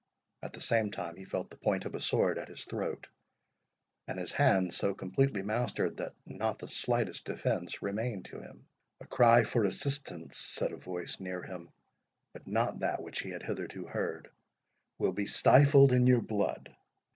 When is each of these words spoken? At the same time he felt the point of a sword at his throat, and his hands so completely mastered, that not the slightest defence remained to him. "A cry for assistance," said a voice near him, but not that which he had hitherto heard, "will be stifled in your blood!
At 0.41 0.53
the 0.53 0.61
same 0.61 0.89
time 0.89 1.15
he 1.15 1.25
felt 1.25 1.51
the 1.51 1.57
point 1.57 1.85
of 1.85 1.93
a 1.93 2.01
sword 2.01 2.39
at 2.39 2.47
his 2.47 2.63
throat, 2.65 3.05
and 4.07 4.17
his 4.17 4.31
hands 4.31 4.75
so 4.75 4.95
completely 4.95 5.43
mastered, 5.43 5.97
that 5.97 6.15
not 6.25 6.57
the 6.57 6.69
slightest 6.69 7.25
defence 7.25 7.83
remained 7.83 8.25
to 8.25 8.39
him. 8.39 8.65
"A 9.01 9.05
cry 9.05 9.43
for 9.43 9.63
assistance," 9.63 10.37
said 10.39 10.71
a 10.71 10.75
voice 10.77 11.19
near 11.19 11.43
him, 11.43 11.69
but 12.33 12.47
not 12.47 12.79
that 12.79 12.99
which 13.03 13.19
he 13.19 13.29
had 13.29 13.43
hitherto 13.43 13.85
heard, 13.85 14.31
"will 14.97 15.13
be 15.13 15.27
stifled 15.27 15.91
in 15.91 16.07
your 16.07 16.21
blood! 16.21 16.75